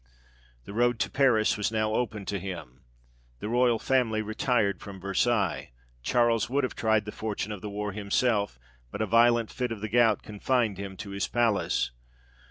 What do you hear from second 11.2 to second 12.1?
palace.